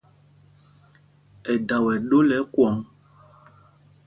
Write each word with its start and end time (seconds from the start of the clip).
Ɛdaa 1.53 1.81
wɛ 1.85 1.93
ɗó 2.09 2.17
lɛ́ 2.29 2.39
ɛkwɔ̌ŋ. 2.43 2.75